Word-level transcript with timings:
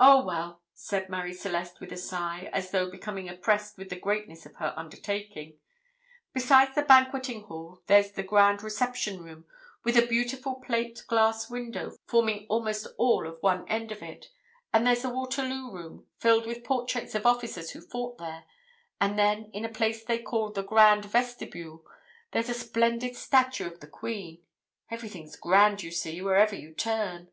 "Oh, 0.00 0.24
well," 0.24 0.60
said 0.74 1.08
Marie 1.08 1.32
Celeste 1.34 1.78
with 1.78 1.92
a 1.92 1.96
sigh, 1.96 2.50
as 2.52 2.72
though 2.72 2.90
becoming 2.90 3.28
oppressed 3.28 3.78
with 3.78 3.90
the 3.90 3.96
greatness 4.00 4.44
of 4.44 4.56
her 4.56 4.74
undertaking; 4.76 5.56
"besides 6.32 6.74
the 6.74 6.82
Banqueting 6.82 7.44
Hall 7.44 7.80
there's 7.86 8.10
the 8.10 8.24
Grand 8.24 8.64
Reception 8.64 9.22
Room, 9.22 9.44
with 9.84 9.96
a 9.96 10.04
beautiful 10.04 10.56
plate 10.56 11.04
glass 11.06 11.48
window 11.48 11.96
forming 12.08 12.44
almost 12.48 12.88
all 12.98 13.24
of 13.24 13.38
one 13.40 13.64
end 13.68 13.92
of 13.92 14.02
it, 14.02 14.30
and 14.72 14.84
there's 14.84 15.02
the 15.02 15.10
Waterloo 15.10 15.70
Room, 15.70 16.08
filled 16.18 16.44
with 16.44 16.64
portraits 16.64 17.14
of 17.14 17.24
officers 17.24 17.70
who 17.70 17.80
fought 17.86 18.18
there, 18.18 18.42
and 19.00 19.16
then, 19.16 19.48
in 19.54 19.64
a 19.64 19.68
place 19.68 20.02
they 20.02 20.18
call 20.18 20.50
the 20.50 20.64
Grand 20.64 21.04
Vestibule, 21.04 21.84
there's 22.32 22.48
a 22.48 22.54
splendid 22.54 23.14
statue 23.14 23.68
of 23.70 23.78
the 23.78 23.86
Queen. 23.86 24.42
Everything's 24.90 25.36
grand, 25.36 25.84
you 25.84 25.92
see, 25.92 26.20
wherever 26.20 26.56
you 26.56 26.74
turn." 26.74 27.28